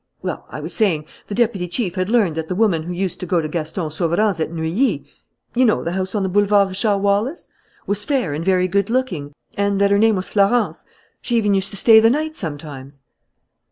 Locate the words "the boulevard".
6.23-6.69